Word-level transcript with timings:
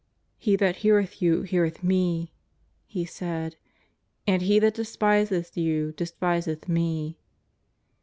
"He 0.39 0.55
that 0.55 0.77
heareth 0.77 1.21
you 1.21 1.43
heareth 1.43 1.83
Me,'' 1.83 2.33
He 2.87 3.05
said," 3.05 3.55
and 4.25 4.41
he 4.41 4.57
that 4.57 4.73
despiseth 4.73 5.55
you 5.55 5.91
despiseth 5.91 6.67
Me." 6.67 7.19